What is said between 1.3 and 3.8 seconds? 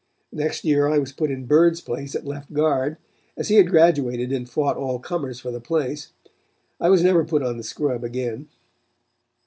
Bird's place at left guard, as he had